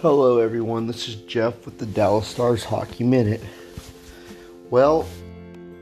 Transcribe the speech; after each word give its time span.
Hello, 0.00 0.38
everyone. 0.38 0.86
This 0.86 1.08
is 1.08 1.16
Jeff 1.16 1.64
with 1.64 1.78
the 1.78 1.86
Dallas 1.86 2.28
Stars 2.28 2.62
Hockey 2.62 3.02
Minute. 3.02 3.42
Well, 4.70 5.04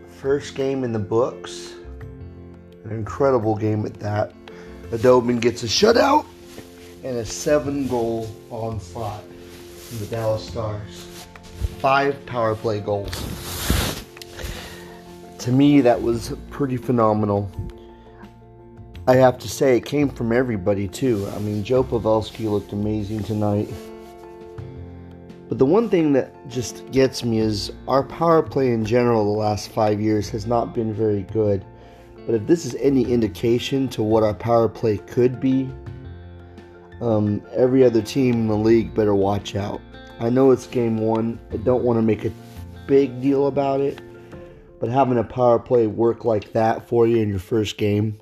first 0.09 0.54
game 0.54 0.85
in 0.85 0.93
the 0.93 0.98
books. 0.98 1.75
An 2.84 2.93
incredible 2.93 3.55
game 3.55 3.84
at 3.84 3.93
that. 4.00 4.32
Khudobin 4.84 5.39
gets 5.39 5.64
a 5.64 5.66
shutout 5.66 6.25
and 7.05 7.18
a 7.18 7.27
seven 7.27 7.89
goal 7.89 8.27
onslaught 8.48 9.23
from 9.23 9.98
the 9.98 10.07
Dallas 10.07 10.48
Stars. 10.48 11.27
Five 11.80 12.25
power 12.25 12.55
play 12.55 12.80
goals. 12.80 13.12
To 15.41 15.53
me, 15.53 15.83
that 15.83 16.01
was 16.01 16.33
pretty 16.51 16.79
phenomenal. 16.79 17.51
I 19.07 19.17
have 19.17 19.39
to 19.41 19.48
say, 19.48 19.77
it 19.77 19.85
came 19.85 20.08
from 20.08 20.32
everybody, 20.32 20.89
too. 20.89 21.30
I 21.36 21.39
mean, 21.40 21.62
Joe 21.62 21.85
Pavelski 21.85 22.50
looked 22.50 22.72
amazing 22.72 23.22
tonight. 23.22 23.68
But 25.49 25.59
the 25.59 25.67
one 25.67 25.89
thing 25.89 26.13
that 26.14 26.49
just 26.49 26.91
gets 26.91 27.25
me 27.25 27.39
is 27.39 27.73
our 27.87 28.03
power 28.03 28.43
play 28.43 28.73
in 28.73 28.85
general 28.85 29.25
the 29.25 29.39
last 29.39 29.68
five 29.68 30.00
years 30.00 30.29
has 30.31 30.46
not 30.46 30.75
been 30.75 30.93
very 30.93 31.23
good. 31.23 31.64
But 32.27 32.34
if 32.34 32.47
this 32.47 32.67
is 32.67 32.75
any 32.77 33.05
indication 33.05 33.87
to 33.89 34.03
what 34.03 34.25
our 34.25 34.34
power 34.34 34.69
play 34.69 34.98
could 34.98 35.41
be, 35.41 35.70
um, 37.01 37.42
every 37.53 37.84
other 37.84 38.03
team 38.03 38.34
in 38.34 38.47
the 38.48 38.56
league 38.56 38.95
better 38.95 39.14
watch 39.14 39.55
out. 39.55 39.81
I 40.19 40.31
know 40.31 40.51
it's 40.51 40.67
game 40.67 40.97
one. 40.97 41.39
I 41.53 41.59
don't 41.59 41.84
want 41.84 41.98
to 41.98 42.03
make 42.03 42.25
a 42.25 42.33
big 42.89 43.20
deal 43.20 43.47
about 43.47 43.81
it, 43.81 44.01
but 44.81 44.89
having 44.89 45.19
a 45.19 45.25
power 45.25 45.59
play 45.59 45.87
work 45.87 46.25
like 46.25 46.53
that 46.53 46.89
for 46.89 47.06
you 47.06 47.19
in 47.19 47.28
your 47.28 47.39
first 47.39 47.77
game 47.77 48.19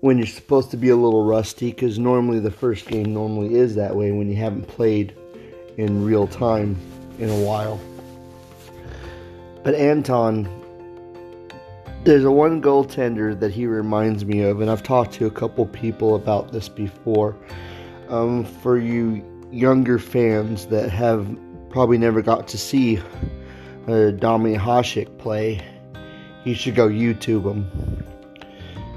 when 0.00 0.16
you're 0.16 0.26
supposed 0.26 0.70
to 0.70 0.76
be 0.76 0.90
a 0.90 0.96
little 0.96 1.24
rusty, 1.24 1.70
because 1.70 1.98
normally 1.98 2.38
the 2.38 2.50
first 2.50 2.86
game 2.86 3.12
normally 3.12 3.56
is 3.56 3.74
that 3.74 3.94
way 3.94 4.12
when 4.12 4.28
you 4.28 4.36
haven't 4.36 4.68
played 4.68 5.14
in 5.78 6.04
real 6.04 6.26
time 6.26 6.76
in 7.18 7.30
a 7.30 7.40
while. 7.40 7.80
But 9.62 9.74
Anton, 9.74 10.46
there's 12.04 12.24
a 12.24 12.30
one 12.30 12.60
goaltender 12.60 13.38
that 13.38 13.52
he 13.52 13.66
reminds 13.66 14.24
me 14.24 14.42
of, 14.42 14.60
and 14.60 14.70
I've 14.70 14.82
talked 14.82 15.12
to 15.14 15.26
a 15.26 15.30
couple 15.30 15.64
people 15.66 16.14
about 16.14 16.52
this 16.52 16.68
before. 16.68 17.36
Um, 18.08 18.44
for 18.44 18.78
you 18.78 19.24
younger 19.50 19.98
fans 19.98 20.66
that 20.66 20.90
have 20.90 21.28
probably 21.70 21.98
never 21.98 22.22
got 22.22 22.48
to 22.48 22.58
see 22.58 22.98
uh, 22.98 24.12
Dominik 24.12 24.58
Hasek 24.58 25.18
play, 25.18 25.64
you 26.44 26.54
should 26.54 26.74
go 26.74 26.88
YouTube 26.88 27.44
him 27.44 28.04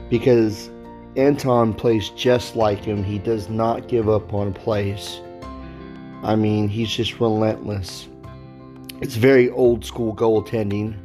because 0.09 0.69
Anton 1.15 1.73
plays 1.73 2.09
just 2.11 2.55
like 2.55 2.83
him. 2.83 3.03
He 3.03 3.19
does 3.19 3.49
not 3.49 3.87
give 3.87 4.09
up 4.09 4.33
on 4.33 4.53
plays. 4.53 5.19
I 6.23 6.35
mean, 6.35 6.67
he's 6.67 6.89
just 6.89 7.19
relentless. 7.19 8.07
It's 9.01 9.15
very 9.15 9.49
old 9.49 9.83
school 9.83 10.15
goaltending. 10.15 10.95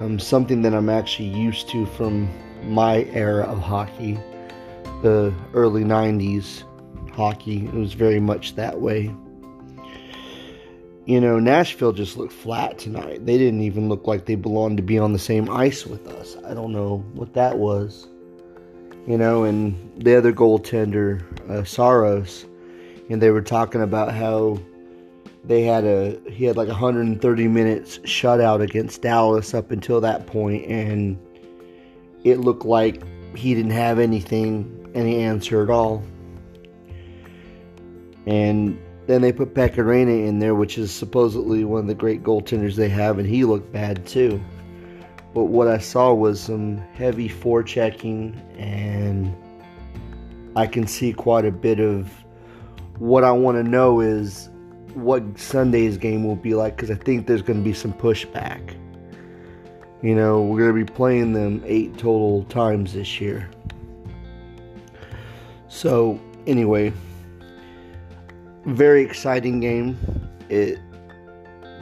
Um, 0.00 0.18
something 0.20 0.62
that 0.62 0.74
I'm 0.74 0.88
actually 0.88 1.28
used 1.28 1.68
to 1.70 1.84
from 1.86 2.28
my 2.62 3.04
era 3.12 3.44
of 3.44 3.58
hockey, 3.58 4.18
the 5.02 5.34
early 5.54 5.82
90s 5.82 6.62
hockey. 7.12 7.66
It 7.66 7.74
was 7.74 7.94
very 7.94 8.20
much 8.20 8.54
that 8.54 8.80
way. 8.80 9.12
You 11.04 11.20
know, 11.20 11.40
Nashville 11.40 11.92
just 11.92 12.16
looked 12.16 12.34
flat 12.34 12.78
tonight. 12.78 13.24
They 13.24 13.38
didn't 13.38 13.62
even 13.62 13.88
look 13.88 14.06
like 14.06 14.26
they 14.26 14.34
belonged 14.34 14.76
to 14.76 14.82
be 14.82 14.98
on 14.98 15.12
the 15.12 15.18
same 15.18 15.50
ice 15.50 15.86
with 15.86 16.06
us. 16.06 16.36
I 16.46 16.54
don't 16.54 16.70
know 16.70 16.98
what 17.14 17.34
that 17.34 17.58
was. 17.58 18.06
You 19.06 19.16
know, 19.16 19.44
and 19.44 19.74
the 19.96 20.16
other 20.16 20.32
goaltender, 20.32 21.22
uh, 21.50 21.64
Saros, 21.64 22.44
and 23.10 23.22
they 23.22 23.30
were 23.30 23.42
talking 23.42 23.82
about 23.82 24.12
how 24.12 24.58
they 25.44 25.62
had 25.62 25.84
a 25.84 26.18
he 26.30 26.44
had 26.44 26.56
like 26.56 26.68
130 26.68 27.48
minutes 27.48 27.98
shutout 27.98 28.60
against 28.60 29.02
Dallas 29.02 29.54
up 29.54 29.70
until 29.70 30.00
that 30.00 30.26
point, 30.26 30.66
and 30.66 31.18
it 32.24 32.38
looked 32.38 32.64
like 32.64 33.02
he 33.36 33.54
didn't 33.54 33.72
have 33.72 33.98
anything, 33.98 34.90
any 34.94 35.20
answer 35.22 35.62
at 35.62 35.70
all. 35.70 36.02
And 38.26 38.78
then 39.06 39.22
they 39.22 39.32
put 39.32 39.54
Pekka 39.54 39.76
Rinne 39.76 40.26
in 40.26 40.38
there, 40.38 40.54
which 40.54 40.76
is 40.76 40.90
supposedly 40.90 41.64
one 41.64 41.80
of 41.80 41.86
the 41.86 41.94
great 41.94 42.22
goaltenders 42.22 42.74
they 42.74 42.90
have, 42.90 43.18
and 43.18 43.26
he 43.26 43.44
looked 43.44 43.72
bad 43.72 44.06
too. 44.06 44.42
But 45.32 45.44
what 45.44 45.68
I 45.68 45.78
saw 45.78 46.12
was 46.12 46.40
some 46.40 46.76
heavy 46.92 47.28
forechecking, 47.28 48.36
and 48.58 49.34
I 50.56 50.66
can 50.66 50.86
see 50.86 51.12
quite 51.14 51.46
a 51.46 51.50
bit 51.50 51.80
of 51.80 52.10
what 52.98 53.24
I 53.24 53.30
want 53.30 53.56
to 53.56 53.62
know 53.62 54.00
is 54.00 54.50
what 54.94 55.38
Sunday's 55.38 55.96
game 55.96 56.24
will 56.24 56.36
be 56.36 56.54
like 56.54 56.76
because 56.76 56.90
I 56.90 56.96
think 56.96 57.26
there's 57.26 57.42
going 57.42 57.58
to 57.58 57.64
be 57.64 57.72
some 57.72 57.92
pushback. 57.92 58.74
You 60.02 60.14
know, 60.14 60.42
we're 60.42 60.60
going 60.60 60.84
to 60.84 60.92
be 60.92 60.96
playing 60.96 61.32
them 61.32 61.62
eight 61.66 61.94
total 61.94 62.44
times 62.44 62.94
this 62.94 63.20
year. 63.20 63.50
So, 65.68 66.20
anyway, 66.46 66.92
very 68.64 69.02
exciting 69.02 69.60
game. 69.60 69.98
It 70.48 70.78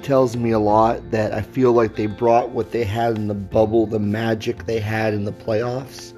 tells 0.02 0.36
me 0.36 0.50
a 0.50 0.58
lot 0.58 1.10
that 1.10 1.32
I 1.32 1.40
feel 1.40 1.72
like 1.72 1.96
they 1.96 2.06
brought 2.06 2.50
what 2.50 2.72
they 2.72 2.84
had 2.84 3.16
in 3.16 3.28
the 3.28 3.34
bubble, 3.34 3.86
the 3.86 3.98
magic 3.98 4.66
they 4.66 4.80
had 4.80 5.14
in 5.14 5.24
the 5.24 5.32
playoffs 5.32 6.15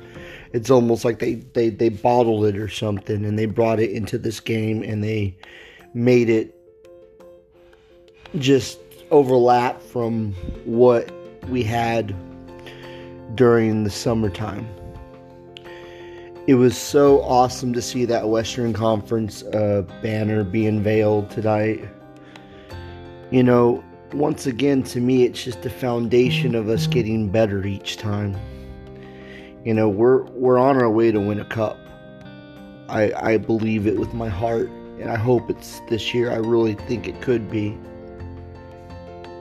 it's 0.53 0.71
almost 0.71 1.05
like 1.05 1.19
they, 1.19 1.35
they, 1.35 1.71
they 1.71 1.89
bottled 1.89 2.45
it 2.47 2.57
or 2.57 2.69
something 2.69 3.25
and 3.25 3.39
they 3.39 3.47
brought 3.47 3.81
it 3.81 3.91
into 3.91 4.19
this 4.19 4.41
game 4.41 4.83
and 4.83 5.03
they 5.03 5.37
made 5.95 6.29
it 6.29 6.55
just 8.39 8.79
overlap 9.11 9.81
from 9.81 10.33
what 10.65 11.11
we 11.49 11.63
had 11.63 12.15
during 13.35 13.85
the 13.85 13.91
summertime. 13.91 14.67
It 16.47 16.55
was 16.55 16.79
so 16.79 17.21
awesome 17.23 17.75
to 17.75 17.83
see 17.83 18.07
that 18.07 18.29
Western 18.29 18.73
Conference 18.73 19.43
uh, 19.43 19.83
banner 20.03 20.45
be 20.45 20.67
unveiled 20.67 21.31
tonight. 21.31 21.87
You 23.31 23.43
know, 23.43 23.85
once 24.15 24.47
again, 24.47 24.83
to 24.85 25.01
me, 25.01 25.25
it's 25.25 25.45
just 25.45 25.61
the 25.61 25.69
foundation 25.69 26.55
of 26.55 26.71
us 26.71 26.87
getting 26.87 27.29
better 27.29 27.67
each 27.67 27.99
time. 27.99 28.35
You 29.69 29.75
know, 29.75 29.87
we're 29.87 30.23
we're 30.31 30.56
on 30.56 30.81
our 30.81 30.89
way 30.89 31.12
to 31.12 31.21
win 31.21 31.39
a 31.39 31.45
cup. 31.45 31.79
I 32.89 33.12
I 33.12 33.37
believe 33.37 33.87
it 33.87 33.99
with 33.99 34.15
my 34.15 34.31
heart, 34.31 34.71
and 34.99 35.11
I 35.11 35.17
hope 35.17 35.51
it's 35.51 35.81
this 35.91 36.15
year. 36.15 36.33
I 36.33 36.37
really 36.37 36.73
think 36.73 37.06
it 37.06 37.21
could 37.21 37.51
be. 37.51 37.77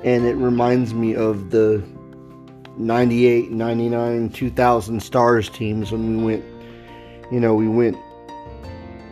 And 0.03 0.25
it 0.25 0.35
reminds 0.35 0.93
me 0.93 1.15
of 1.15 1.51
the 1.51 1.81
98, 2.75 3.51
99, 3.51 4.29
2000 4.31 5.01
Stars 5.01 5.47
teams 5.47 5.93
when 5.93 6.17
we 6.17 6.23
went, 6.25 6.43
you 7.31 7.39
know, 7.39 7.55
we 7.55 7.69
went 7.69 7.95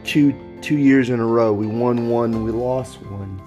two 0.04 0.34
two 0.62 0.78
years 0.78 1.10
in 1.10 1.22
a 1.22 1.26
row. 1.26 1.54
We 1.54 1.68
won 1.68 2.10
one, 2.10 2.44
we 2.44 2.52
lost 2.52 3.02
one. 3.04 3.42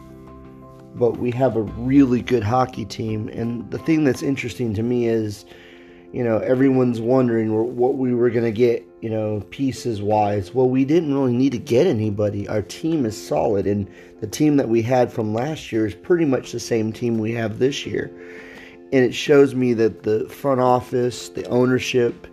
But 0.95 1.19
we 1.19 1.31
have 1.33 1.55
a 1.55 1.62
really 1.65 2.23
good 2.23 2.45
hockey 2.45 2.87
team, 2.87 3.29
and 3.29 3.71
the 3.71 3.79
thing 3.79 4.05
that's 4.05 4.23
interesting 4.23 4.73
to 4.73 4.83
me 4.83 5.06
is 5.06 5.45
you 6.13 6.25
know, 6.25 6.39
everyone's 6.39 7.01
wondering 7.01 7.77
what 7.77 7.97
we 7.97 8.15
were 8.15 8.31
going 8.31 8.45
to 8.45 8.53
get, 8.53 8.87
you 9.03 9.11
know, 9.11 9.43
pieces 9.51 10.01
wise. 10.01 10.55
Well, 10.55 10.69
we 10.69 10.85
didn't 10.87 11.13
really 11.15 11.35
need 11.35 11.53
to 11.53 11.59
get 11.59 11.87
anybody. 11.87 12.49
Our 12.49 12.63
team 12.63 13.05
is 13.05 13.27
solid, 13.27 13.67
and 13.67 13.91
the 14.21 14.27
team 14.27 14.57
that 14.57 14.71
we 14.71 14.81
had 14.81 15.13
from 15.13 15.35
last 15.35 15.71
year 15.71 15.87
is 15.87 15.95
pretty 15.95 16.25
much 16.25 16.53
the 16.53 16.61
same 16.61 16.93
team 16.93 17.19
we 17.19 17.33
have 17.33 17.59
this 17.59 17.85
year. 17.85 18.11
And 18.91 19.05
it 19.05 19.15
shows 19.15 19.55
me 19.55 19.75
that 19.75 20.03
the 20.03 20.27
front 20.29 20.63
office, 20.63 21.29
the 21.29 21.47
ownership, 21.49 22.27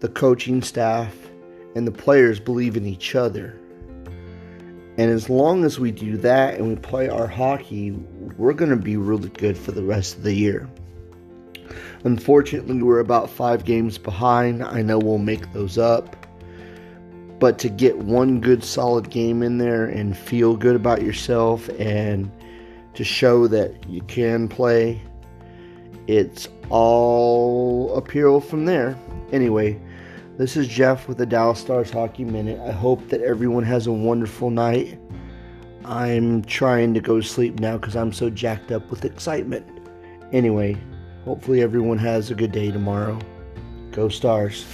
the 0.00 0.08
coaching 0.08 0.62
staff, 0.62 1.14
and 1.76 1.86
the 1.86 1.92
players 1.92 2.40
believe 2.40 2.78
in 2.78 2.86
each 2.86 3.14
other. 3.14 3.58
And 4.98 5.10
as 5.10 5.28
long 5.28 5.64
as 5.64 5.78
we 5.78 5.90
do 5.90 6.16
that 6.18 6.54
and 6.54 6.68
we 6.68 6.76
play 6.76 7.08
our 7.08 7.26
hockey, 7.26 7.92
we're 8.38 8.52
going 8.54 8.70
to 8.70 8.76
be 8.76 8.96
really 8.96 9.28
good 9.30 9.56
for 9.56 9.72
the 9.72 9.82
rest 9.82 10.16
of 10.16 10.22
the 10.22 10.34
year. 10.34 10.68
Unfortunately, 12.04 12.82
we're 12.82 12.98
about 12.98 13.30
five 13.30 13.64
games 13.64 13.96
behind. 13.98 14.62
I 14.62 14.82
know 14.82 14.98
we'll 14.98 15.18
make 15.18 15.52
those 15.52 15.78
up. 15.78 16.16
But 17.38 17.58
to 17.60 17.68
get 17.68 17.98
one 17.98 18.40
good 18.40 18.62
solid 18.62 19.10
game 19.10 19.42
in 19.42 19.58
there 19.58 19.86
and 19.86 20.16
feel 20.16 20.56
good 20.56 20.76
about 20.76 21.02
yourself 21.02 21.68
and 21.78 22.30
to 22.94 23.04
show 23.04 23.46
that 23.48 23.88
you 23.88 24.00
can 24.02 24.48
play, 24.48 25.00
it's 26.06 26.48
all 26.70 27.96
uphill 27.96 28.40
from 28.40 28.64
there. 28.64 28.96
Anyway, 29.32 29.80
this 30.38 30.56
is 30.56 30.66
Jeff 30.66 31.08
with 31.08 31.18
the 31.18 31.26
Dallas 31.26 31.60
Stars 31.60 31.90
Hockey 31.90 32.24
Minute. 32.24 32.60
I 32.60 32.72
hope 32.72 33.08
that 33.08 33.20
everyone 33.20 33.64
has 33.64 33.86
a 33.86 33.92
wonderful 33.92 34.50
night. 34.50 34.98
I'm 35.84 36.42
trying 36.44 36.94
to 36.94 37.00
go 37.00 37.20
to 37.20 37.26
sleep 37.26 37.60
now 37.60 37.76
because 37.76 37.96
I'm 37.96 38.12
so 38.12 38.30
jacked 38.30 38.72
up 38.72 38.88
with 38.90 39.04
excitement. 39.04 39.66
Anyway, 40.32 40.76
Hopefully, 41.24 41.62
everyone 41.62 41.98
has 41.98 42.30
a 42.30 42.34
good 42.34 42.52
day 42.52 42.70
tomorrow. 42.70 43.18
Go 43.92 44.08
Stars. 44.08 44.64